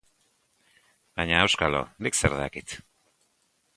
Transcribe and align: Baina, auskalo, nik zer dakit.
Baina, 1.21 1.37
auskalo, 1.49 1.83
nik 2.07 2.19
zer 2.21 2.39
dakit. 2.41 2.77